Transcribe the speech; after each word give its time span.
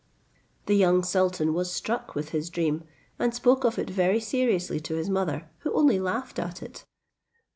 The 0.65 0.73
young 0.75 1.03
sultan 1.03 1.53
was 1.53 1.71
struck 1.71 2.15
with 2.15 2.29
his 2.29 2.49
dream, 2.49 2.85
and 3.19 3.35
spoke 3.35 3.63
of 3.63 3.77
it 3.77 3.87
very 3.87 4.19
seriously 4.19 4.79
to 4.79 4.95
his 4.95 5.11
mother, 5.11 5.47
who 5.59 5.71
only 5.75 5.99
laughed 5.99 6.39
at 6.39 6.63
it. 6.63 6.85